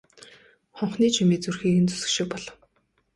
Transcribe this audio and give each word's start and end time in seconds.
Хонхны 0.77 1.07
чимээ 1.15 1.39
зүрхийг 1.43 1.77
нь 1.81 1.89
зүсэх 1.91 2.09
шиг 2.15 2.27
болов. 2.31 2.55